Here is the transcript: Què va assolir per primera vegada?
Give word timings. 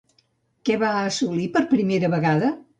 Què 0.69 0.77
va 0.85 0.89
assolir 1.11 1.47
per 1.59 1.65
primera 1.77 2.13
vegada? 2.19 2.55